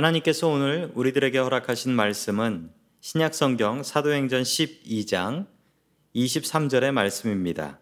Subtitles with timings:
[0.00, 2.70] 하나님께서 오늘 우리들에게 허락하신 말씀은
[3.02, 5.46] 신약 성경 사도행전 12장
[6.16, 7.80] 23절의 말씀입니다.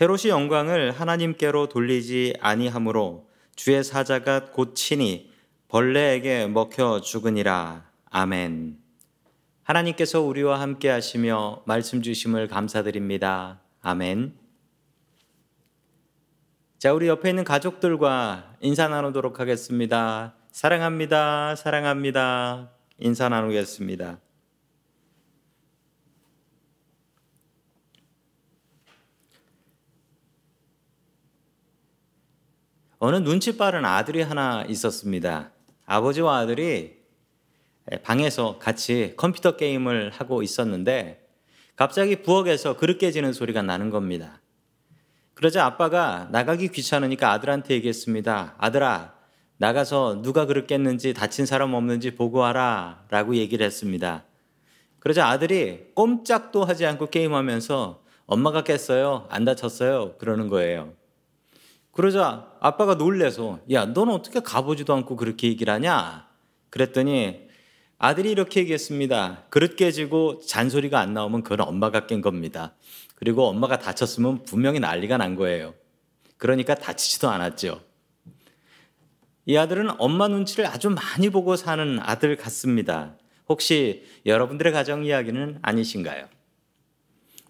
[0.00, 5.32] 헤롯이 영광을 하나님께로 돌리지 아니하므로 주의 사자가 곧 친히
[5.66, 7.84] 벌레에게 먹혀 죽으니라.
[8.10, 8.78] 아멘.
[9.64, 13.60] 하나님께서 우리와 함께 하시며 말씀 주심을 감사드립니다.
[13.80, 14.43] 아멘.
[16.84, 20.34] 자, 우리 옆에 있는 가족들과 인사 나누도록 하겠습니다.
[20.50, 21.56] 사랑합니다.
[21.56, 22.72] 사랑합니다.
[22.98, 24.18] 인사 나누겠습니다.
[32.98, 35.52] 어느 눈치 빠른 아들이 하나 있었습니다.
[35.86, 36.98] 아버지와 아들이
[38.02, 41.26] 방에서 같이 컴퓨터 게임을 하고 있었는데
[41.76, 44.42] 갑자기 부엌에서 그릇 깨지는 소리가 나는 겁니다.
[45.34, 48.54] 그러자 아빠가 나가기 귀찮으니까 아들한테 얘기했습니다.
[48.56, 49.14] 아들아,
[49.56, 53.04] 나가서 누가 그릇 깼는지 다친 사람 없는지 보고 와라.
[53.10, 54.24] 라고 얘기를 했습니다.
[55.00, 59.26] 그러자 아들이 꼼짝도 하지 않고 게임하면서 엄마가 깼어요?
[59.28, 60.16] 안 다쳤어요?
[60.18, 60.92] 그러는 거예요.
[61.90, 66.26] 그러자 아빠가 놀래서 야, 넌 어떻게 가보지도 않고 그렇게 얘기를 하냐?
[66.70, 67.44] 그랬더니
[67.98, 69.44] 아들이 이렇게 얘기했습니다.
[69.50, 72.74] 그릇 깨지고 잔소리가 안 나오면 그건 엄마가 깬 겁니다.
[73.14, 75.74] 그리고 엄마가 다쳤으면 분명히 난리가 난 거예요.
[76.36, 77.80] 그러니까 다치지도 않았죠.
[79.46, 83.16] 이 아들은 엄마 눈치를 아주 많이 보고 사는 아들 같습니다.
[83.48, 86.28] 혹시 여러분들의 가정 이야기는 아니신가요?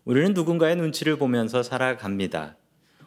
[0.05, 2.57] 우리는 누군가의 눈치를 보면서 살아갑니다.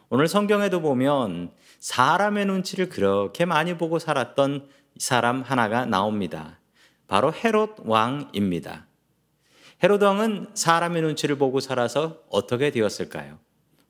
[0.08, 6.58] 오늘 성경에도 보면 사람의 눈치를 그렇게 많이 보고 살았던 사람 하나가 나옵니다.
[7.06, 8.87] 바로 헤롯 왕입니다.
[9.82, 13.38] 헤롯 왕은 사람의 눈치를 보고 살아서 어떻게 되었을까요?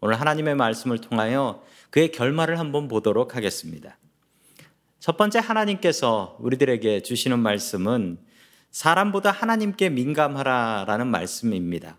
[0.01, 3.97] 오늘 하나님의 말씀을 통하여 그의 결말을 한번 보도록 하겠습니다.
[5.01, 8.19] 첫 번째 하나님께서 우리들에게 주시는 말씀은
[8.71, 11.97] 사람보다 하나님께 민감하라라는 말씀입니다.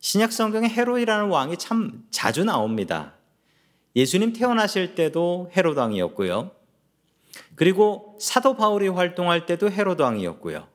[0.00, 3.14] 신약 성경에 헤롯이라는 왕이 참 자주 나옵니다.
[3.94, 6.50] 예수님 태어나실 때도 헤롯 왕이었고요.
[7.54, 10.73] 그리고 사도 바울이 활동할 때도 헤롯 왕이었고요.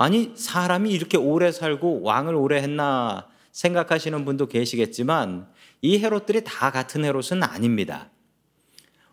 [0.00, 5.48] 아니 사람이 이렇게 오래 살고 왕을 오래 했나 생각하시는 분도 계시겠지만
[5.82, 8.08] 이 헤롯들이 다 같은 헤롯은 아닙니다.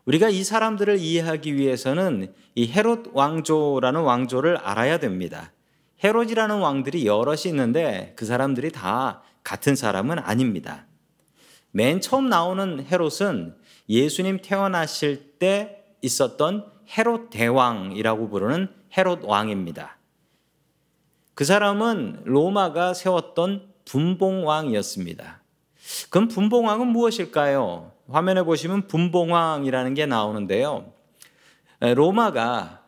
[0.05, 5.51] 우리가 이 사람들을 이해하기 위해서는 이 헤롯 왕조라는 왕조를 알아야 됩니다.
[6.03, 10.85] 헤롯이라는 왕들이 여럿이 있는데 그 사람들이 다 같은 사람은 아닙니다.
[11.71, 13.55] 맨 처음 나오는 헤롯은
[13.89, 16.63] 예수님 태어나실 때 있었던
[16.95, 19.94] 헤롯 대왕이라고 부르는 헤롯 왕입니다.
[21.35, 25.41] 그 사람은 로마가 세웠던 분봉왕이었습니다.
[26.09, 27.91] 그럼 분봉왕은 무엇일까요?
[28.09, 30.93] 화면에 보시면 분봉왕이라는 게 나오는데요.
[31.81, 32.83] 로마가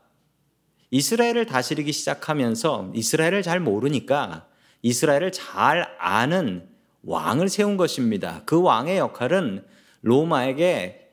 [0.92, 4.48] 이스라엘을 다스리기 시작하면서 이스라엘을 잘 모르니까
[4.82, 6.70] 이스라엘을 잘 아는
[7.04, 8.44] 왕을 세운 것입니다.
[8.46, 9.66] 그 왕의 역할은
[10.02, 11.10] 로마에게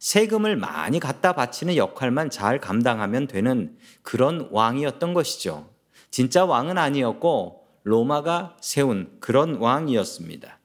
[0.00, 5.69] 세금을 많이 갖다 바치는 역할만 잘 감당하면 되는 그런 왕이었던 것이죠.
[6.10, 10.58] 진짜 왕은 아니었고 로마가 세운 그런 왕이었습니다.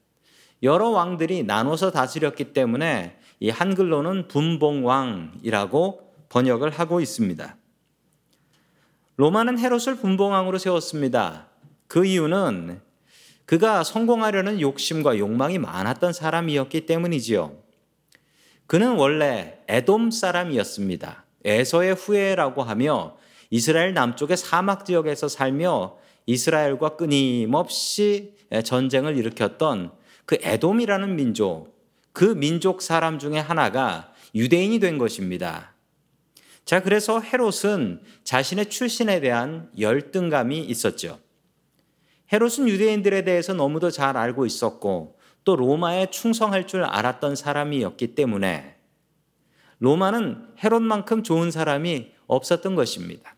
[0.62, 7.56] 여러 왕들이 나눠서 다스렸기 때문에 이 한글로는 분봉왕이라고 번역을 하고 있습니다.
[9.16, 11.48] 로마는 헤롯을 분봉왕으로 세웠습니다.
[11.88, 12.80] 그 이유는
[13.44, 17.56] 그가 성공하려는 욕심과 욕망이 많았던 사람이었기 때문이지요.
[18.66, 21.24] 그는 원래 에돔 사람이었습니다.
[21.44, 23.16] 에서의 후예라고 하며
[23.50, 25.96] 이스라엘 남쪽의 사막 지역에서 살며
[26.26, 28.34] 이스라엘과 끊임없이
[28.64, 29.92] 전쟁을 일으켰던
[30.24, 31.76] 그 에돔이라는 민족,
[32.12, 35.74] 그 민족 사람 중에 하나가 유대인이 된 것입니다.
[36.64, 41.20] 자, 그래서 헤롯은 자신의 출신에 대한 열등감이 있었죠.
[42.32, 48.74] 헤롯은 유대인들에 대해서 너무도 잘 알고 있었고 또 로마에 충성할 줄 알았던 사람이었기 때문에
[49.78, 53.35] 로마는 헤롯만큼 좋은 사람이 없었던 것입니다.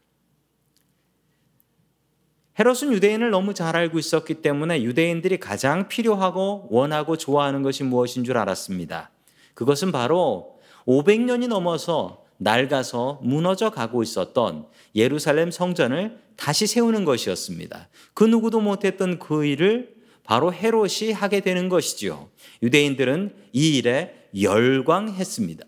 [2.58, 8.36] 헤롯은 유대인을 너무 잘 알고 있었기 때문에 유대인들이 가장 필요하고 원하고 좋아하는 것이 무엇인 줄
[8.36, 9.10] 알았습니다.
[9.54, 17.88] 그것은 바로 500년이 넘어서 낡아서 무너져 가고 있었던 예루살렘 성전을 다시 세우는 것이었습니다.
[18.14, 19.94] 그 누구도 못했던 그 일을
[20.24, 22.28] 바로 헤롯이 하게 되는 것이지요.
[22.62, 25.64] 유대인들은 이 일에 열광했습니다.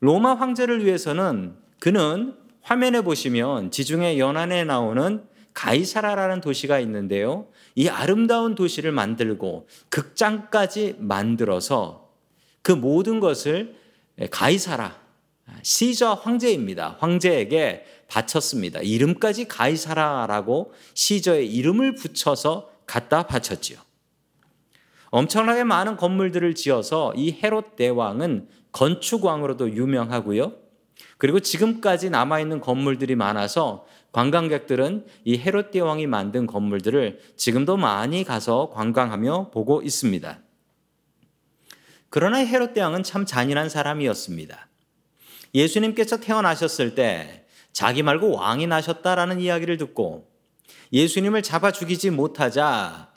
[0.00, 2.34] 로마 황제를 위해서는 그는
[2.64, 5.22] 화면에 보시면 지중해 연안에 나오는
[5.52, 7.46] 가이사라라는 도시가 있는데요.
[7.74, 12.10] 이 아름다운 도시를 만들고 극장까지 만들어서
[12.62, 13.76] 그 모든 것을
[14.30, 14.98] 가이사라
[15.62, 16.96] 시저 황제입니다.
[17.00, 18.80] 황제에게 바쳤습니다.
[18.80, 23.78] 이름까지 가이사라라고 시저의 이름을 붙여서 갖다 바쳤지요.
[25.10, 30.63] 엄청나게 많은 건물들을 지어서 이 헤롯 대왕은 건축왕으로도 유명하고요.
[31.18, 38.70] 그리고 지금까지 남아있는 건물들이 많아서 관광객들은 이 헤롯 대 왕이 만든 건물들을 지금도 많이 가서
[38.70, 40.38] 관광하며 보고 있습니다.
[42.10, 44.68] 그러나 헤롯 대왕은 참 잔인한 사람이었습니다.
[45.52, 50.28] 예수님께서 태어나셨을 때 자기 말고 왕이 나셨다라는 이야기를 듣고
[50.92, 53.12] 예수님을 잡아 죽이지 못하자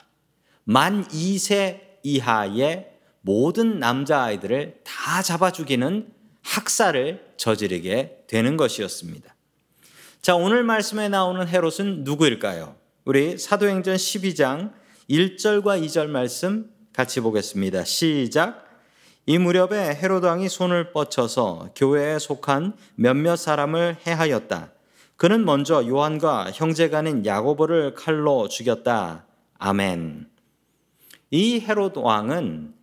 [0.64, 2.90] 만 2세 이하의
[3.20, 6.12] 모든 남자아이들을 다 잡아 죽이는
[6.48, 9.34] 학살을 저지르게 되는 것이었습니다.
[10.22, 12.74] 자, 오늘 말씀에 나오는 헤롯은 누구일까요?
[13.04, 14.72] 우리 사도행전 12장
[15.10, 17.84] 1절과 2절 말씀 같이 보겠습니다.
[17.84, 18.66] 시작.
[19.26, 24.72] 이 무렵에 헤롯 왕이 손을 뻗쳐서 교회에 속한 몇몇 사람을 해하였다.
[25.16, 29.26] 그는 먼저 요한과 형제간인 야고보를 칼로 죽였다.
[29.58, 30.28] 아멘.
[31.30, 32.74] 이 헤롯 왕은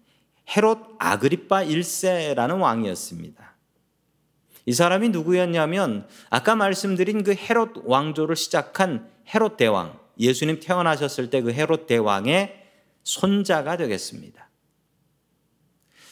[0.55, 3.44] 헤롯 아그리파 1세라는 왕이었습니다.
[4.65, 11.51] 이 사람이 누구였냐면 아까 말씀드린 그 헤롯 왕조를 시작한 헤롯 대왕, 예수님 태어나셨을 때 그
[11.51, 12.63] 헤롯 대왕의
[13.03, 14.49] 손자가 되겠습니다.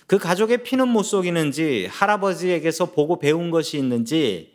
[0.06, 4.54] 그 가족의 피는 못 속이는지 할아버지에게서 보고 배운 것이 있는지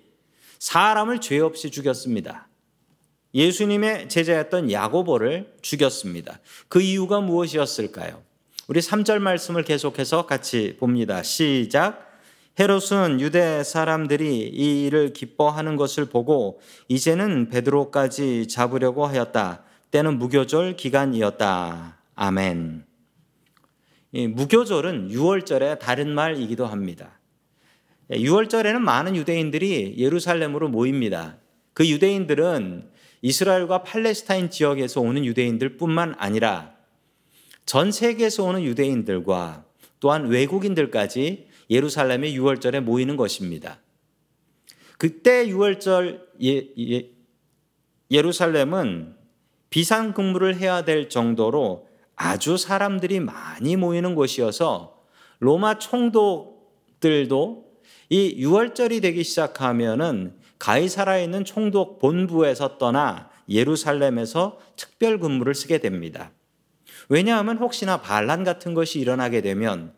[0.59, 2.49] 사람을 죄 없이 죽였습니다.
[3.35, 6.41] 예수님의 제자였던 야고보를 죽였습니다.
[6.69, 8.23] 그 이유가 무엇이었을까요?
[8.69, 11.23] 우리 3절 말씀을 계속해서 같이 봅니다.
[11.23, 12.08] 시작.
[12.59, 19.63] 헤롯은 유대 사람들이 이 일을 기뻐하는 것을 보고 이제는 베드로까지 잡으려고 하였다.
[19.93, 21.99] 때는 무교절 기간이었다.
[22.17, 22.85] 아멘.
[24.13, 27.21] 무교절은 6월절의 다른 말이기도 합니다.
[28.11, 31.37] 6월절에는 많은 유대인들이 예루살렘으로 모입니다.
[31.75, 32.91] 그 유대인들은
[33.23, 36.75] 이스라엘과 팔레스타인 지역에서 오는 유대인들 뿐만 아니라
[37.67, 39.65] 전 세계에서 오는 유대인들과
[40.01, 43.81] 또한 외국인들까지 예루살렘의 6월절에 모이는 것입니다.
[44.97, 47.11] 그때 6월절 예, 예,
[48.11, 49.15] 예루살렘은
[49.71, 55.05] 비상근무를 해야 될 정도로 아주 사람들이 많이 모이는 곳이어서
[55.39, 57.69] 로마 총독들도
[58.11, 66.33] 이 6월절이 되기 시작하면은 가이사라에 있는 총독 본부에서 떠나 예루살렘에서 특별 근무를 쓰게 됩니다.
[67.09, 69.93] 왜냐하면 혹시나 반란 같은 것이 일어나게 되면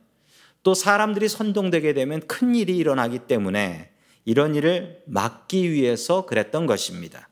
[0.62, 3.90] 또 사람들이 선동되게 되면 큰 일이 일어나기 때문에
[4.24, 7.28] 이런 일을 막기 위해서 그랬던 것입니다.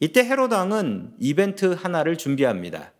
[0.00, 2.92] 이때 헤롯 왕은 이벤트 하나를 준비합니다.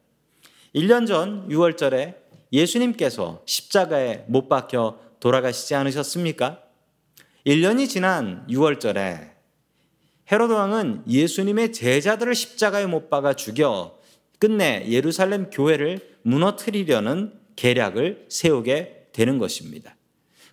[0.75, 2.17] 1년 전 6월절에
[2.53, 6.61] 예수님께서 십자가에 못 박혀 돌아가시지 않으셨습니까?
[7.47, 9.31] 1년이 지난 6월절에
[10.33, 13.99] 헤로드 왕은 예수님의 제자들을 십자가에 못 박아 죽여
[14.39, 19.97] 끝내 예루살렘 교회를 무너뜨리려는 계략을 세우게 되는 것입니다.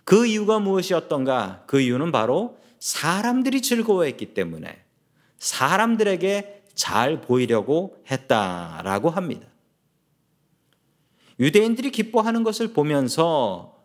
[0.04, 1.64] 그 이유가 무엇이었던가?
[1.66, 4.82] 그 이유는 바로 사람들이 즐거워했기 때문에
[5.38, 9.46] 사람들에게 잘 보이려고 했다라고 합니다.
[11.40, 13.76] 유대인들이 기뻐하는 것을 보면서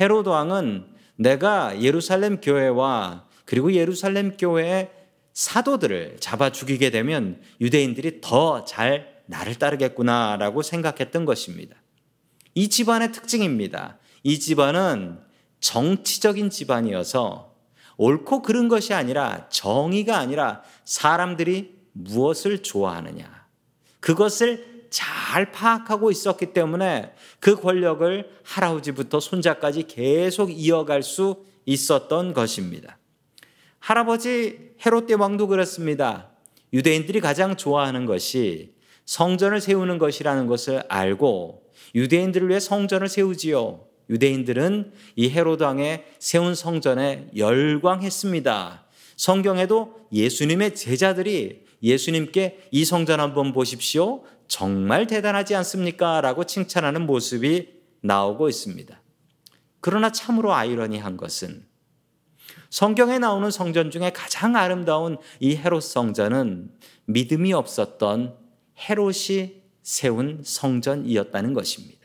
[0.00, 4.90] 헤로드 왕은 내가 예루살렘 교회와 그리고 예루살렘 교회의
[5.32, 11.76] 사도들을 잡아 죽이게 되면 유대인들이 더 잘 나를 따르겠구나라고 생각했던 것입니다.
[12.54, 13.98] 이 집안의 특징입니다.
[14.28, 15.18] 이 집안은
[15.60, 17.54] 정치적인 집안이어서
[17.96, 23.46] 옳고 그른 것이 아니라 정의가 아니라 사람들이 무엇을 좋아하느냐.
[24.00, 32.98] 그것을 잘 파악하고 있었기 때문에 그 권력을 할아버지부터 손자까지 계속 이어갈 수 있었던 것입니다.
[33.78, 36.32] 할아버지 헤롯 대왕도 그렇습니다.
[36.74, 38.74] 유대인들이 가장 좋아하는 것이
[39.06, 41.62] 성전을 세우는 것이라는 것을 알고
[41.94, 43.87] 유대인들을 위해 성전을 세우지요.
[44.10, 48.86] 유대인들은 이 헤롯 왕의 세운 성전에 열광했습니다.
[49.16, 54.24] 성경에도 예수님의 제자들이 예수님께 이 성전 한번 보십시오.
[54.46, 56.20] 정말 대단하지 않습니까?
[56.20, 57.68] 라고 칭찬하는 모습이
[58.00, 59.00] 나오고 있습니다.
[59.80, 61.66] 그러나 참으로 아이러니한 것은
[62.70, 66.70] 성경에 나오는 성전 중에 가장 아름다운 이 헤롯 성전은
[67.06, 68.36] 믿음이 없었던
[68.88, 71.97] 헤롯이 세운 성전이었다는 것입니다.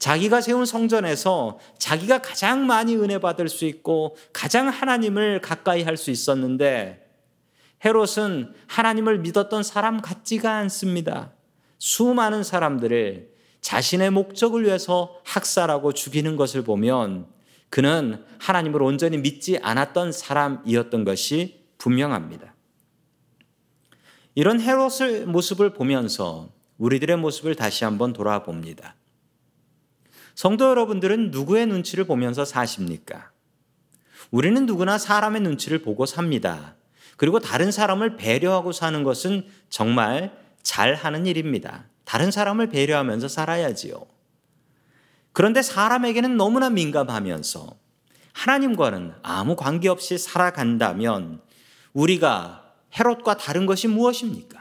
[0.00, 6.10] 자기가 세운 성전에서 자기가 가장 많이 은혜 받을 수 있고 가장 하나님을 가까이 할 수
[6.10, 7.06] 있었는데
[7.84, 11.32] 헤롯은 하나님을 믿었던 사람 같지가 않습니다.
[11.78, 13.30] 수많은 사람들을
[13.60, 17.26] 자신의 목적을 위해서 학살하고 죽이는 것을 보면
[17.68, 22.54] 그는 하나님을 온전히 믿지 않았던 사람이었던 것이 분명합니다.
[24.34, 28.94] 이런 헤롯의 모습을 보면서 우리들의 모습을 다시 한번 돌아봅니다.
[30.40, 33.30] 성도 여러분들은 누구의 눈치를 보면서 사십니까?
[34.30, 36.76] 우리는 누구나 사람의 눈치를 보고 삽니다.
[37.18, 40.32] 그리고 다른 사람을 배려하고 사는 것은 정말
[40.62, 41.84] 잘하는 일입니다.
[42.06, 44.06] 다른 사람을 배려하면서 살아야지요.
[45.32, 47.76] 그런데 사람에게는 너무나 민감하면서
[48.32, 51.42] 하나님과는 아무 관계없이 살아간다면
[51.92, 52.64] 우리가
[52.98, 54.59] 헤롯과 다른 것이 무엇입니까?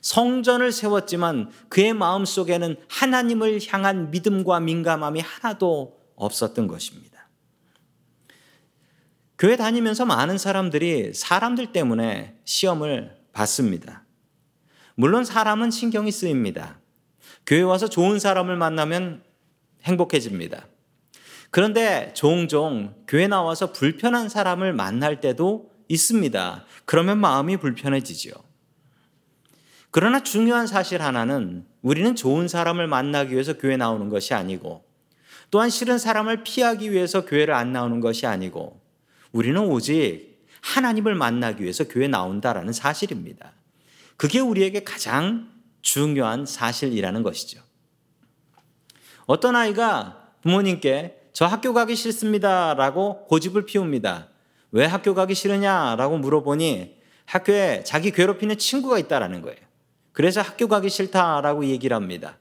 [0.00, 7.28] 성전을 세웠지만 그의 마음 속에는 하나님을 향한 믿음과 민감함이 하나도 없었던 것입니다.
[9.38, 14.04] 교회 다니면서 많은 사람들이 사람들 때문에 시험을 받습니다.
[14.94, 16.78] 물론 사람은 신경이 쓰입니다.
[17.46, 19.22] 교회 와서 좋은 사람을 만나면
[19.84, 20.66] 행복해집니다.
[21.50, 26.64] 그런데 종종 교회 나와서 불편한 사람을 만날 때도 있습니다.
[26.84, 28.49] 그러면 마음이 불편해지죠.
[29.90, 34.84] 그러나 중요한 사실 하나는 우리는 좋은 사람을 만나기 위해서 교회 나오는 것이 아니고
[35.50, 38.80] 또한 싫은 사람을 피하기 위해서 교회를 안 나오는 것이 아니고
[39.32, 43.52] 우리는 오직 하나님을 만나기 위해서 교회 나온다라는 사실입니다.
[44.16, 45.50] 그게 우리에게 가장
[45.82, 47.60] 중요한 사실이라는 것이죠.
[49.26, 54.28] 어떤 아이가 부모님께 저 학교 가기 싫습니다라고 고집을 피웁니다.
[54.72, 59.69] 왜 학교 가기 싫으냐라고 물어보니 학교에 자기 괴롭히는 친구가 있다라는 거예요.
[60.20, 62.36] 그래서 학교 가기 싫다라고 얘기를 합니다.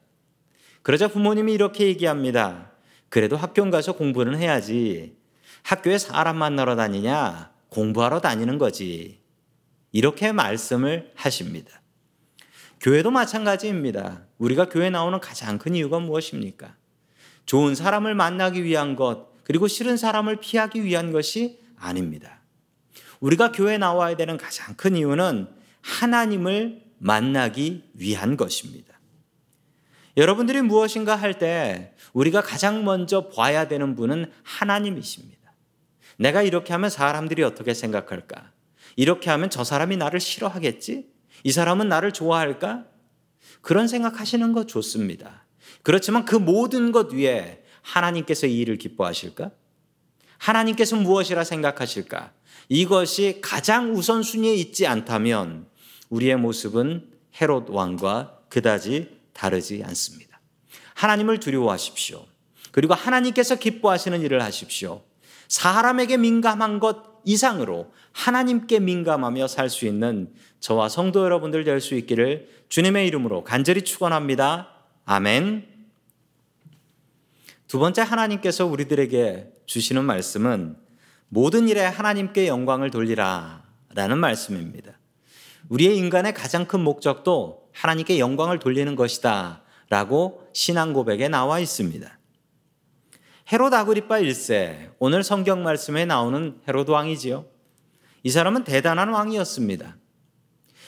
[0.81, 2.73] 그러자 부모님이 이렇게 얘기합니다.
[3.07, 5.15] 그래도 학교 가서 공부는 해야지.
[5.63, 7.53] 학교에 사람 만나러 다니냐?
[7.69, 9.21] 공부하러 다니는 거지.
[9.93, 11.81] 이렇게 말씀을 하십니다.
[12.81, 14.25] 교회도 마찬가지입니다.
[14.39, 16.75] 우리가 교회 나오는 가장 큰 이유가 무엇입니까?
[17.45, 22.41] 좋은 사람을 만나기 위한 것, 그리고 싫은 사람을 피하기 위한 것이 아닙니다.
[23.21, 25.47] 우리가 교회 나와야 되는 가장 큰 이유는
[25.79, 28.99] 하나님을 만나기 위한 것입니다.
[30.17, 35.53] 여러분들이 무엇인가 할 때 우리가 가장 먼저 봐야 되는 분은 하나님이십니다.
[36.17, 38.51] 내가 이렇게 하면 사람들이 어떻게 생각할까?
[38.97, 41.07] 이렇게 하면 저 사람이 나를 싫어하겠지?
[41.43, 42.85] 이 사람은 나를 좋아할까?
[43.61, 45.45] 그런 생각하시는 거 좋습니다.
[45.83, 49.51] 그렇지만 그 모든 것 위에 하나님께서 이 일을 기뻐하실까?
[50.37, 52.33] 하나님께서 무엇이라 생각하실까?
[52.67, 55.68] 이것이 가장 우선순위에 있지 않다면
[56.09, 60.39] 우리의 모습은 헤롯 왕과 그다지 다르지 않습니다.
[60.95, 62.25] 하나님을 두려워하십시오.
[62.71, 65.03] 그리고 하나님께서 기뻐하시는 일을 하십시오.
[65.47, 72.49] 사람에게 민감한 것 이상으로 하나님께 민감하며 살 수 있는 저와 성도 여러분들 될 수 있기를
[72.69, 74.69] 주님의 이름으로 간절히 축원합니다.
[75.05, 75.67] 아멘.
[77.67, 80.75] 두 번째 하나님께서 우리들에게 주시는 말씀은
[81.29, 83.63] 모든 일에 하나님께 영광을 돌리라
[83.93, 84.98] 라는 말씀입니다.
[85.69, 92.19] 우리의 인간의 가장 큰 목적도 하나님께 영광을 돌리는 것이다 라고 신앙 고백에 나와 있습니다.
[93.51, 97.45] 헤롯 아그리파 1세, 오늘 성경 말씀에 나오는 헤롯 왕이지요.
[98.23, 99.97] 이 사람은 대단한 왕이었습니다.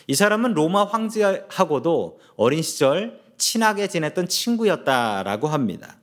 [0.07, 5.97] 이 사람은 로마 황제하고도 어린 시절 친하게 지냈던 친구였다라고 합니다.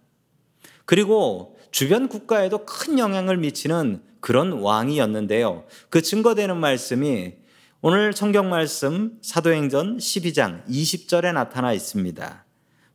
[0.85, 5.65] 그리고 주변 국가에도 큰 영향을 미치는 그런 왕이었는데요.
[5.91, 7.35] 그 증거되는 말씀이
[7.81, 12.45] 오늘 성경 말씀 사도행전 12장 20절에 나타나 있습니다.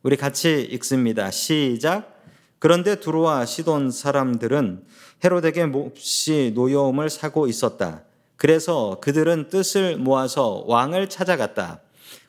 [0.02, 1.30] 우리 같이 읽습니다.
[1.30, 2.20] 시작.
[2.58, 4.84] 그런데 두로와 시돈 사람들은
[5.24, 8.02] 헤롯에게 몹시 노여움을 사고 있었다.
[8.36, 11.80] 그래서 그들은 뜻을 모아서 왕을 찾아갔다.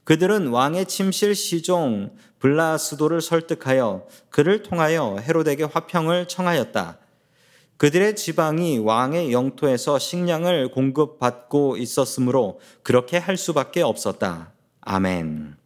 [0.06, 7.00] 그들은 왕의 침실 시종 블라스도를 설득하여 그를 통하여 헤롯에게 화평을 청하였다.
[7.78, 14.54] 그들의 지방이 왕의 영토에서 식량을 공급받고 있었으므로 그렇게 할 수밖에 없었다.
[14.82, 15.58] 아멘.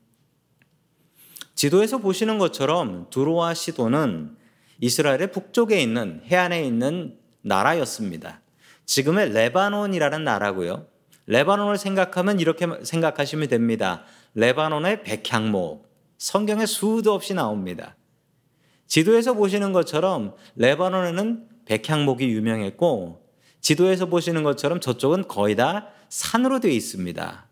[1.53, 4.37] 지도에서 보시는 것처럼 두로와 시돈은
[4.79, 8.41] 이스라엘의 북쪽에 있는 해안에 있는 나라였습니다.
[8.85, 10.87] 지금의 레바논이라는 나라고요.
[11.27, 14.03] 레바논을 생각하면 이렇게 생각하시면 됩니다.
[14.33, 15.87] 레바논의 백향목.
[16.17, 17.95] 성경에 수도 없이 나옵니다.
[18.87, 23.25] 지도에서 보시는 것처럼 레바논에는 백향목이 유명했고
[23.61, 27.47] 지도에서 보시는 것처럼 저쪽은 거의 다 산으로 되어 있습니다.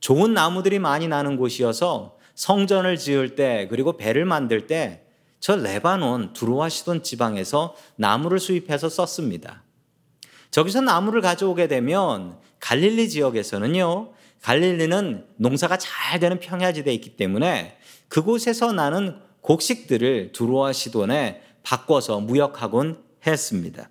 [0.00, 5.06] 좋은 나무들이 많이 나는 곳이어서 성전을 지을 때 그리고 배를 만들 때
[5.46, 9.62] 저 레바논 두루와 시돈 지방에서 나무를 수입해서 썼습니다.
[10.50, 14.12] 저기서 나무를 가져오게 되면 갈릴리 지역에서는요.
[14.42, 23.90] 갈릴리는 농사가 잘 되는 평야지대에 있기 때문에 그곳에서 나는 곡식들을 두루와 시돈에 바꿔서 무역하곤 했습니다.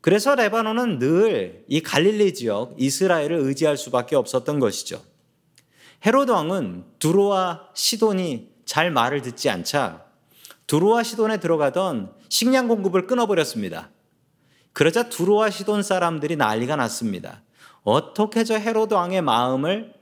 [0.00, 5.02] 그래서 레바논은 늘 이 갈릴리 지역 이스라엘을 의지할 수밖에 없었던 것이죠.
[6.04, 10.04] 헤로드 왕은 두로와 시돈이 잘 말을 듣지 않자
[10.66, 13.90] 두로와 시돈에 들어가던 식량 공급을 끊어버렸습니다.
[14.72, 17.42] 그러자 두로와 시돈 사람들이 난리가 났습니다.
[17.82, 19.94] 어떻게 저 헤로드 왕의 마음을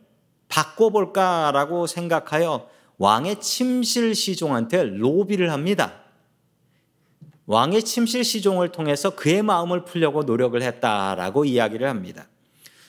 [0.49, 2.69] 바꿔볼까라고 생각하여
[2.99, 6.04] 왕의 침실 시종한테 로비를 합니다.
[7.47, 12.29] 왕의 침실 시종을 통해서 그의 마음을 풀려고 노력을 했다라고 이야기를 합니다.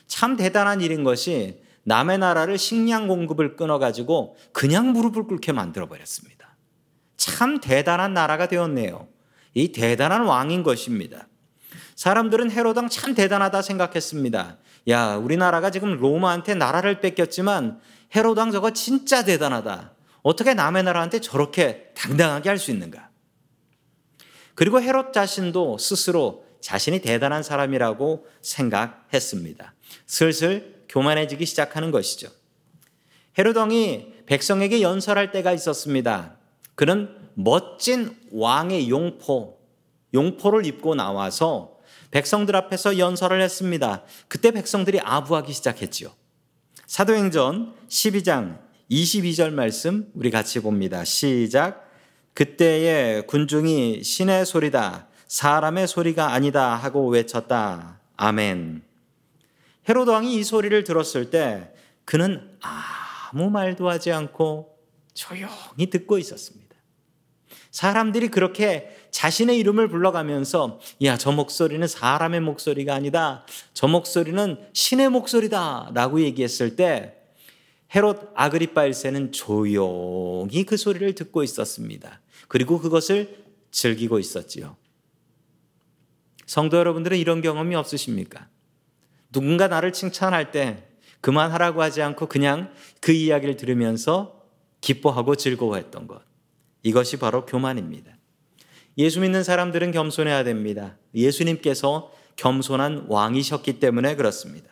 [0.08, 6.56] 참 대단한 일인 것이 남의 나라를 식량 공급을 끊어가지고 그냥 무릎을 꿇게 만들어버렸습니다.
[7.18, 9.08] 참 대단한 나라가 되었네요.
[9.54, 11.28] 이 대단한 왕인 것입니다.
[11.96, 14.58] 사람들은 헤로당 참 대단하다 생각했습니다.
[14.90, 17.80] 야, 우리나라가 지금 로마한테 나라를 뺏겼지만
[18.16, 19.94] 헤로당 저거 진짜 대단하다.
[20.22, 23.05] 어떻게 남의 나라한테 저렇게 당당하게 할 수 있는가?
[24.56, 29.76] 그리고 헤롯 자신도 스스로 자신이 대단한 사람이라고 생각했습니다.
[30.08, 32.30] 슬슬 교만해지기 시작하는 것이죠.
[33.38, 36.38] 헤롯 왕이 백성에게 연설할 때가 있었습니다.
[36.74, 39.60] 그는 멋진 왕의 용포,
[40.14, 41.76] 용포를 입고 나와서
[42.12, 44.04] 백성들 앞에서 연설을 했습니다.
[44.30, 46.12] 그때 백성들이 아부하기 시작했지요.
[46.88, 48.60] 사도행전 12장
[48.90, 51.04] 22절 말씀 우리 같이 봅니다.
[51.04, 51.85] 시작.
[52.36, 55.08] 그때에 군중이 신의 소리다.
[55.28, 58.02] 사람의 소리가 아니다 하고 외쳤다.
[58.18, 58.84] 아멘.
[59.88, 61.72] 헤로드 왕이 이 소리를 들었을 때
[62.04, 64.78] 그는 아무 말도 하지 않고
[65.14, 66.76] 조용히 듣고 있었습니다.
[67.72, 73.46] 사람들이 그렇게 자신의 이름을 불러가면서 야, 저 목소리는 사람의 목소리가 아니다.
[73.74, 75.92] 저 목소리는 신의 목소리다.
[75.94, 77.16] 라고 얘기했을 때
[77.96, 82.20] 헤롯 아그리파 1세는 조용히 그 소리를 듣고 있었습니다.
[82.48, 84.78] 그리고 그것을 즐기고 있었지요.
[86.46, 88.48] 성도 여러분들은 이런 경험이 없으십니까?
[89.32, 90.88] 누군가 나를 칭찬할 때
[91.22, 94.44] 그만하라고 하지 않고 그냥 그 이야기를 들으면서
[94.82, 96.22] 기뻐하고 즐거워했던 것.
[96.84, 98.16] 이것이 바로 교만입니다.
[98.98, 100.98] 예수 믿는 사람들은 겸손해야 됩니다.
[101.16, 104.70] 예수님께서 겸손한 왕이셨기 때문에 그렇습니다.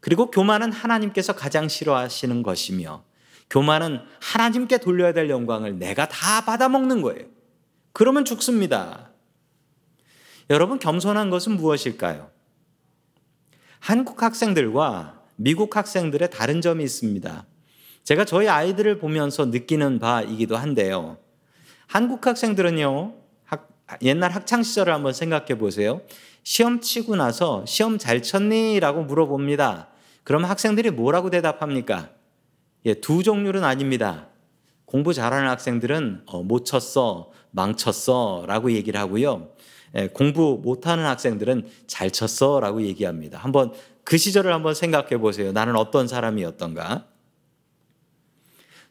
[0.00, 3.04] 그리고 교만은 하나님께서 가장 싫어하시는 것이며
[3.52, 7.26] 교만은 하나님께 돌려야 될 영광을 내가 다 받아먹는 거예요.
[7.92, 9.10] 그러면 죽습니다.
[10.48, 12.30] 여러분, 겸손한 것은 무엇일까요?
[13.78, 17.44] 한국 학생들과 미국 학생들의 다른 점이 있습니다.
[18.04, 21.18] 제가 저희 아이들을 보면서 느끼는 바이기도 한데요.
[21.86, 23.68] 한국 학생들은요, 학,
[24.00, 26.00] 옛날 학창 시절을 한번 생각해 보세요.
[26.42, 28.80] 시험 치고 나서 시험 잘 쳤니?
[28.80, 29.88] 라고 물어봅니다.
[30.24, 32.21] 그럼 학생들이 뭐라고 대답합니까?
[32.84, 34.28] 예, 두 종류는 아닙니다.
[34.84, 39.50] 공부 잘하는 학생들은 어, 못 쳤어, 망쳤어 라고 얘기를 하고요.
[39.94, 43.38] 예, 공부 못하는 학생들은 잘 쳤어 라고 얘기합니다.
[43.38, 43.72] 한번
[44.04, 45.52] 그 시절을 한번 생각해 보세요.
[45.52, 47.06] 나는 어떤 사람이었던가?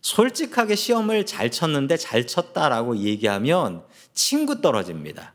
[0.01, 5.33] 솔직하게 시험을 잘 쳤는데 잘 쳤다라고 얘기하면 친구 떨어집니다.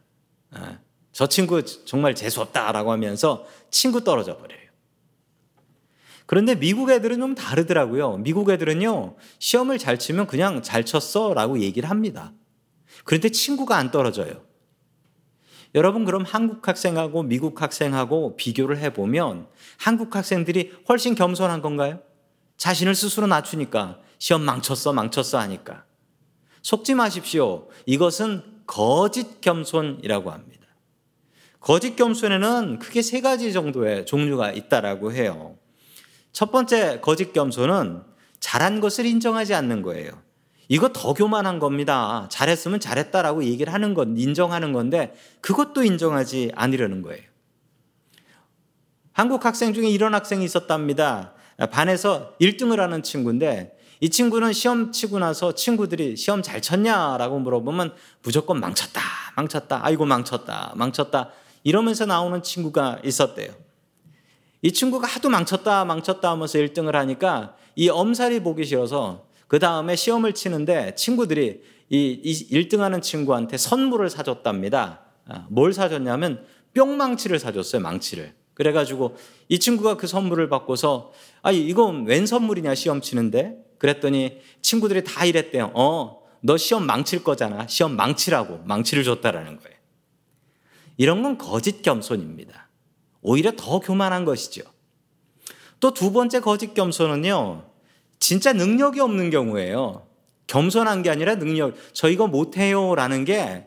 [0.57, 0.79] 예,
[1.13, 4.66] 저 친구 정말 재수없다라고 하면서 친구 떨어져 버려요.
[6.27, 8.19] 그런데 미국 애들은 좀 다르더라고요.
[8.19, 12.33] 미국 애들은요, 시험을 잘 치면 그냥 잘 쳤어 라고 얘기를 합니다.
[13.05, 14.45] 그런데 친구가 안 떨어져요.
[15.75, 19.47] 여러분, 그럼 한국 학생하고 미국 학생하고 비교를 해보면
[19.79, 22.01] 한국 학생들이 훨씬 겸손한 건가요?
[22.57, 25.85] 자신을 스스로 낮추니까 시험 망쳤어, 망쳤어 하니까.
[26.63, 27.69] 속지 마십시오.
[27.85, 30.67] 이것은 거짓 겸손이라고 합니다.
[31.61, 35.57] 거짓 겸손에는 크게 세 가지 정도의 종류가 있다라고 해요.
[36.37, 38.03] 첫 번째 거짓 겸손은
[38.41, 40.11] 잘한 것을 인정하지 않는 거예요.
[40.69, 42.29] 이거 더 교만한 겁니다.
[42.31, 47.23] 잘했으면 잘했다라고 얘기를 하는 건 인정하는 건데 그것도 인정하지 않으려는 거예요.
[49.13, 51.33] 한국 학생 중에 이런 학생이 있었답니다.
[51.71, 58.61] 반에서 1등을 하는 친구인데 이 친구는 시험 치고 나서 친구들이 시험 잘 쳤냐라고 물어보면 무조건
[58.61, 59.01] 망쳤다,
[59.37, 61.31] 망쳤다, 아이고 망쳤다, 망쳤다
[61.65, 63.66] 이러면서 나오는 친구가 있었대요.
[64.67, 70.33] 이 친구가 하도 망쳤다 망쳤다 하면서 1등을 하니까 이 엄살이 보기 싫어서 그 다음에 시험을
[70.33, 75.03] 치는데 친구들이 이, 1등 하는 친구한테 선물을 사줬답니다.
[75.29, 77.81] 아, 뭘 사줬냐면 뿅망치를 사줬어요.
[77.81, 78.35] 망치를.
[78.55, 79.17] 그래가지고
[79.49, 85.71] 이 친구가 그 선물을 받고서 아 이건 웬 선물이냐 시험 치는데 그랬더니 친구들이 다 이랬대요.
[85.75, 87.69] 어, 너 시험 망칠 거잖아.
[87.69, 89.77] 시험 망치라고 망치를 줬다라는 거예요.
[90.97, 92.66] 이런 건 거짓 겸손입니다.
[93.27, 94.63] 오히려 더 교만한 것이죠.
[95.81, 97.65] 또 두 번째 거짓 겸손은요,
[98.21, 100.07] 진짜 능력이 없는 경우에요.
[100.47, 103.67] 겸손한 게 아니라 능력, 저 이거 못해요 라는 게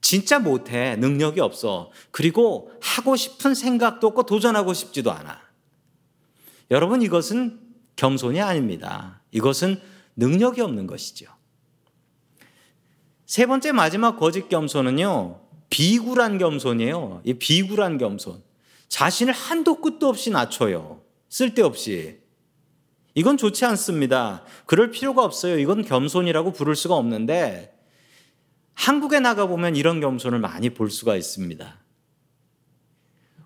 [0.00, 0.94] 진짜 못해.
[0.96, 1.90] 능력이 없어.
[2.12, 5.40] 그리고 하고 싶은 생각도 없고 도전하고 싶지도 않아.
[6.70, 7.60] 여러분, 이것은
[7.96, 9.22] 겸손이 아닙니다.
[9.32, 9.80] 이것은
[10.16, 11.26] 능력이 없는 것이죠.
[13.26, 17.22] 세 번째 마지막 거짓 겸손은요, 비굴한 겸손이에요.
[17.24, 18.53] 이 비굴한 겸손.
[18.94, 21.00] 자신을 한도 끝도 없이 낮춰요.
[21.28, 22.20] 쓸데없이.
[23.16, 24.44] 이건 좋지 않습니다.
[24.66, 25.58] 그럴 필요가 없어요.
[25.58, 27.76] 이건 겸손이라고 부를 수가 없는데
[28.74, 31.76] 한국에 나가보면 이런 겸손을 많이 볼 수가 있습니다.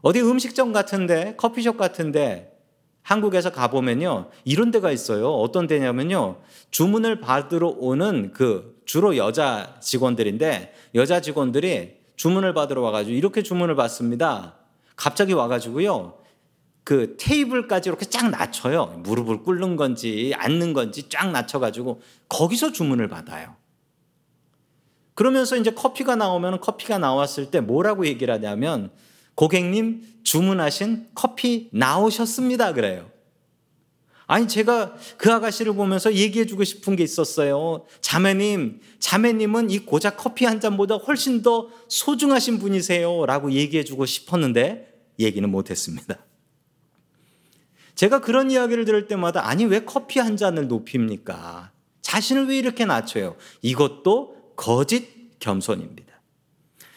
[0.03, 2.53] 어디 음식점 같은데, 커피숍 같은데,
[3.01, 5.33] 한국에서 가보면요, 이런 데가 있어요.
[5.33, 13.43] 어떤 데냐면요, 주문을 받으러 오는 그 주로 여자 직원들인데, 여자 직원들이 주문을 받으러 와가지고 이렇게
[13.43, 14.58] 주문을 받습니다.
[14.99, 16.19] 갑자기 와가지고요,
[16.83, 19.01] 그 테이블까지 이렇게 쫙 낮춰요.
[19.05, 23.55] 무릎을 꿇는 건지, 앉는 건지 쫙 낮춰가지고 거기서 주문을 받아요.
[25.15, 28.91] 그러면서 이제 커피가 나오면 커피가 나왔을 때 뭐라고 얘기를 하냐면
[29.37, 32.73] 고객님 주문하신 커피 나오셨습니다.
[32.73, 33.09] 그래요.
[34.27, 37.85] 아니, 제가 그 아가씨를 보면서 얘기해 주고 싶은 게 있었어요.
[38.01, 43.25] 자매님, 자매님은 이 고작 커피 한 잔보다 훨씬 더 소중하신 분이세요.
[43.27, 44.88] 라고 얘기해 주고 싶었는데
[45.19, 46.19] 얘기는 못 했습니다.
[47.95, 51.73] 제가 그런 이야기를 들을 때마다 아니, 왜 커피 한 잔을 높입니까?
[52.03, 53.37] 자신을 왜 이렇게 낮춰요?
[53.61, 56.21] 이것도 거짓 겸손입니다.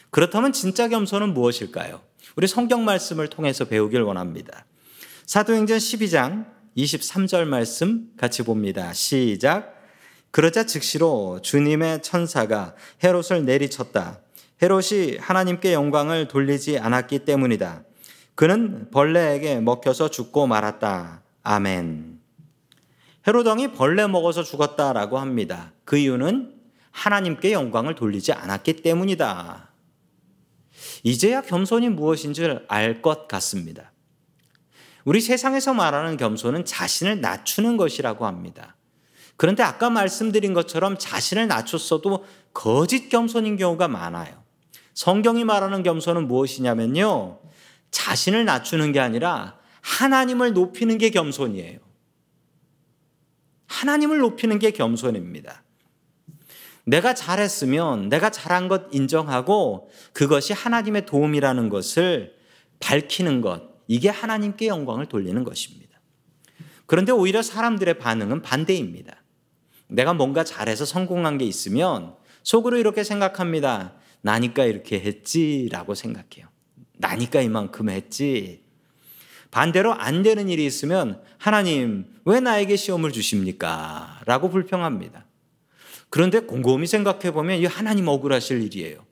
[0.10, 2.02] 그렇다면 진짜 겸손은 무엇일까요?
[2.36, 4.66] 우리 성경 말씀을 통해서 배우길 원합니다.
[5.26, 6.46] 사도행전 12장
[6.78, 8.94] 23절 말씀 같이 봅니다.
[8.94, 9.76] 시작.
[10.32, 14.22] 그러자 즉시로 주님의 천사가 헤롯을 내리쳤다.
[14.62, 17.84] 헤롯이 하나님께 영광을 돌리지 않았기 때문이다.
[18.36, 21.22] 그는 벌레에게 먹혀서 죽고 말았다.
[21.44, 22.20] 아멘.
[23.28, 25.74] 헤롯 왕이 벌레 먹어서 죽었다라고 합니다.
[25.86, 26.56] 그 이유는
[26.92, 29.70] 하나님께 영광을 돌리지 않았기 때문이다.
[31.04, 33.92] 이제야 겸손이 무엇인지를 알 것 같습니다.
[35.04, 38.76] 우리 세상에서 말하는 겸손은 자신을 낮추는 것이라고 합니다.
[39.36, 44.44] 그런데 아까 말씀드린 것처럼 자신을 낮췄어도 거짓 겸손인 경우가 많아요.
[44.94, 47.40] 성경이 말하는 겸손은 무엇이냐면요.
[47.92, 51.80] 자신을 낮추는 게 아니라 하나님을 높이는 게 겸손이에요.
[53.68, 55.64] 하나님을 높이는 게 겸손입니다.
[56.86, 62.36] 내가 잘했으면 내가 잘한 것 인정하고 그것이 하나님의 도움이라는 것을
[62.80, 66.00] 밝히는 것, 이게 하나님께 영광을 돌리는 것입니다.
[66.86, 69.24] 그런데 오히려 사람들의 반응은 반대입니다.
[69.88, 73.94] 내가 뭔가 잘해서 성공한 게 있으면 속으로 이렇게 생각합니다.
[74.22, 76.48] 나니까 이렇게 했지라고 생각해요.
[77.02, 78.64] 나니까 이만큼 했지.
[79.50, 84.22] 반대로 안 되는 일이 있으면 하나님 왜 나에게 시험을 주십니까?
[84.26, 85.26] 라고 불평합니다.
[86.10, 89.06] 그런데 곰곰이 생각해 보면 이 하나님 억울하실 일이에요.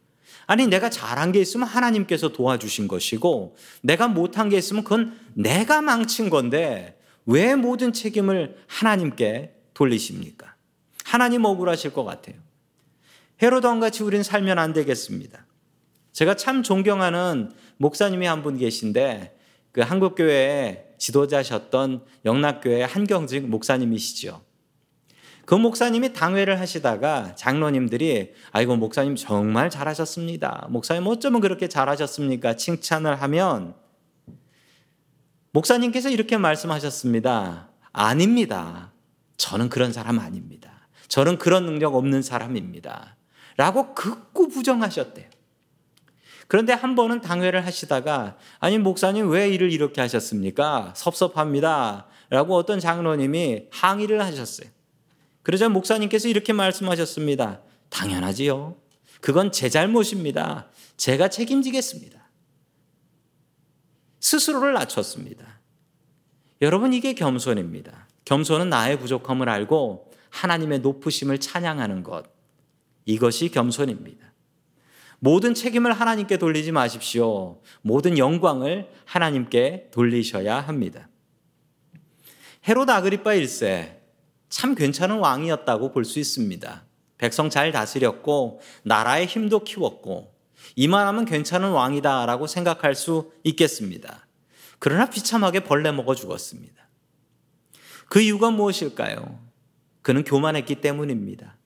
[0.48, 6.30] 아니 내가 잘한 게 있으면 하나님께서 도와주신 것이고 내가 못한 게 있으면 그건 내가 망친
[6.30, 10.56] 건데 왜 모든 책임을 하나님께 돌리십니까?
[11.04, 12.36] 하나님 억울하실 것 같아요.
[13.42, 15.46] 헤로돈 같이 우린 살면 안 되겠습니다.
[16.12, 19.38] 제가 참 존경하는 목사님이 한 분 계신데
[19.72, 24.42] 그 한국교회 지도자셨던 영락교회 한경직 목사님이시죠.
[25.46, 30.68] 그 목사님이 당회를 하시다가 장로님들이 아이고 목사님 정말 잘하셨습니다.
[30.70, 32.56] 목사님 어쩌면 그렇게 잘하셨습니까?
[32.56, 33.74] 칭찬을 하면
[35.52, 37.70] 목사님께서 이렇게 말씀하셨습니다.
[37.92, 38.92] 아닙니다.
[39.38, 40.88] 저는 그런 사람 아닙니다.
[41.08, 43.16] 저는 그런 능력 없는 사람입니다.
[43.58, 45.39] 라고 극구 부정하셨대요.
[46.50, 50.96] 그런데 한 번은 당회를 하시다가 아니 목사님 왜 일을 이렇게 하셨습니까?
[50.98, 52.08] 섭섭합니다.
[52.32, 54.68] 라고 어떤 장로님이 항의를 하셨어요.
[55.44, 57.62] 그러자 목사님께서 이렇게 말씀하셨습니다.
[57.90, 58.78] 당연하지요.
[59.22, 60.70] 그건 제 잘못입니다.
[60.98, 62.20] 제가 책임지겠습니다.
[64.20, 65.60] 스스로를 낮췄습니다.
[66.64, 68.08] 여러분, 이게 겸손입니다.
[68.26, 72.26] 겸손은 나의 부족함을 알고 하나님의 높으심을 찬양하는 것.
[73.06, 74.29] 이것이 겸손입니다.
[75.20, 77.62] 모든 책임을 하나님께 돌리지 마십시오.
[77.82, 81.10] 모든 영광을 하나님께 돌리셔야 합니다.
[82.68, 84.00] 헤롯 아그리파 1세
[84.50, 86.84] 참 괜찮은 왕이었다고 볼 수 있습니다.
[87.18, 90.34] 백성 잘 다스렸고 나라의 힘도 키웠고
[90.76, 94.26] 이만하면 괜찮은 왕이다라고 생각할 수 있겠습니다.
[94.80, 96.88] 그러나 비참하게 벌레 먹어 죽었습니다.
[98.08, 99.40] 그 이유가 무엇일까요?
[100.02, 101.58] 그는 교만했기 때문입니다.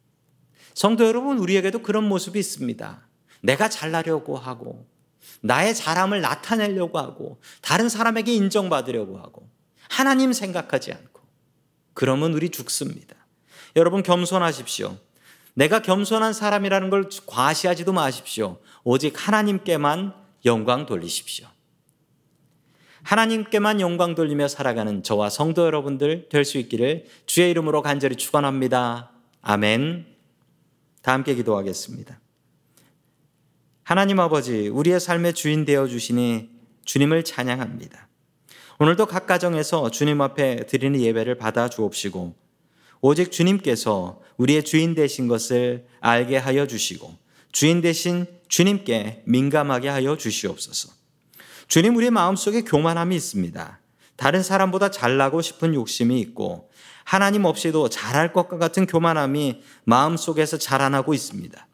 [0.74, 3.08] 성도 여러분, 우리에게도 그런 모습이 있습니다.
[3.44, 4.88] 내가 잘나려고 하고,
[5.42, 9.50] 나의 잘함을 나타내려고 하고, 다른 사람에게 인정받으려고 하고,
[9.90, 11.22] 하나님 생각하지 않고,
[11.94, 13.16] 그러면 우리 죽습니다.
[13.76, 14.98] 여러분 겸손하십시오.
[15.54, 18.58] 내가 겸손한 사람이라는 걸 과시하지도 마십시오.
[18.84, 20.14] 오직 하나님께만
[20.46, 21.48] 영광 돌리십시오.
[23.04, 29.12] 하나님께만 영광 돌리며 살아가는 저와 성도 여러분들 될 수 있기를 주의 이름으로 간절히 축원합니다.
[29.42, 30.08] 아멘.
[31.02, 32.23] 다 함께 기도하겠습니다.
[33.84, 36.50] 하나님 아버지, 우리의 삶의 주인 되어 주시니
[36.86, 38.08] 주님을 찬양합니다.
[38.80, 42.34] 오늘도 각 가정에서 주님 앞에 드리는 예배를 받아 주옵시고
[43.02, 47.14] 오직 주님께서 우리의 주인 되신 것을 알게 하여 주시고
[47.52, 50.94] 주인 되신 주님께 민감하게 하여 주시옵소서.
[51.68, 53.82] 주님 우리 마음속에 교만함이 있습니다.
[54.16, 56.70] 다른 사람보다 잘나고 싶은 욕심이 있고
[57.04, 61.68] 하나님 없이도 잘할 것과 같은 교만함이 마음속에서 자라나고 있습니다.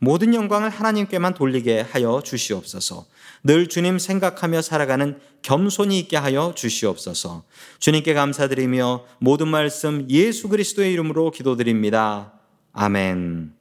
[0.00, 3.06] 모든 영광을 하나님께만 돌리게 하여 주시옵소서.
[3.44, 7.44] 늘 주님 생각하며 살아가는 겸손이 있게 하여 주시옵소서.
[7.78, 12.32] 주님께 감사드리며 모든 말씀 예수 그리스도의 이름으로 기도드립니다.
[12.72, 13.59] 아멘.